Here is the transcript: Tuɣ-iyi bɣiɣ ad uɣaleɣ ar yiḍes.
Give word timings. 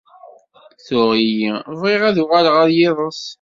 Tuɣ-iyi 0.85 1.51
bɣiɣ 1.79 2.01
ad 2.09 2.17
uɣaleɣ 2.23 2.55
ar 2.63 2.69
yiḍes. 2.77 3.21